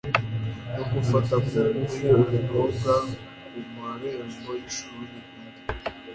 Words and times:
no 0.73 0.83
gufata 0.91 1.33
kungufu 1.45 2.03
umukobwa 2.21 2.91
kumarembo 3.49 4.49
yishuri. 4.59 4.95
undi 4.99 5.19